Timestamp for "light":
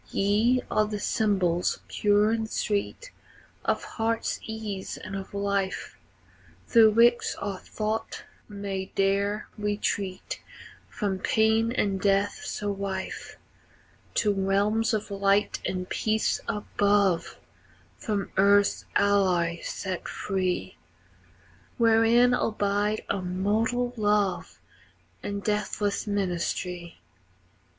15.11-15.59